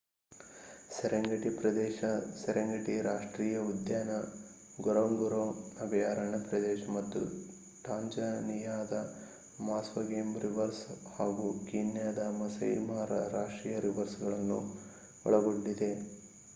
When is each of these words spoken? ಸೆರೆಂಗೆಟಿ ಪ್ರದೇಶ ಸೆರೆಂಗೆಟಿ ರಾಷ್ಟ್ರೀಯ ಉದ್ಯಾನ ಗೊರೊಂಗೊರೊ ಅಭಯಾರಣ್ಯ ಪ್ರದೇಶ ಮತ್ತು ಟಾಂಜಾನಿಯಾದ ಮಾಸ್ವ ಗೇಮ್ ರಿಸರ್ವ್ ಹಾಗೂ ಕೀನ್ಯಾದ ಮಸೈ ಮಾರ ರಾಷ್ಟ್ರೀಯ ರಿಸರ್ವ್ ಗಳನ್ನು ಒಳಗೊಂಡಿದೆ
ಸೆರೆಂಗೆಟಿ 0.93 1.49
ಪ್ರದೇಶ 1.57 1.97
ಸೆರೆಂಗೆಟಿ 2.39 3.01
ರಾಷ್ಟ್ರೀಯ 3.01 3.57
ಉದ್ಯಾನ 3.65 4.11
ಗೊರೊಂಗೊರೊ 4.77 5.43
ಅಭಯಾರಣ್ಯ 5.81 6.39
ಪ್ರದೇಶ 6.47 6.81
ಮತ್ತು 6.89 7.21
ಟಾಂಜಾನಿಯಾದ 7.85 8.93
ಮಾಸ್ವ 9.59 10.03
ಗೇಮ್ 10.07 10.33
ರಿಸರ್ವ್ 10.37 10.81
ಹಾಗೂ 11.11 11.47
ಕೀನ್ಯಾದ 11.67 12.23
ಮಸೈ 12.39 12.73
ಮಾರ 12.87 13.11
ರಾಷ್ಟ್ರೀಯ 13.33 13.77
ರಿಸರ್ವ್ 13.79 14.19
ಗಳನ್ನು 14.21 14.59
ಒಳಗೊಂಡಿದೆ 15.25 15.91